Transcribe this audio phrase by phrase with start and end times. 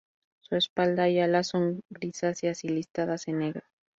[0.41, 3.61] Su espalda y alas son grisáceas y listadas en negro.